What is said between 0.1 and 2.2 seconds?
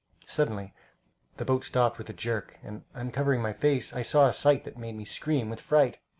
Suddenly the boat stopped with a